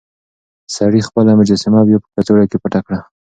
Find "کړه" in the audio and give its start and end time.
2.85-2.99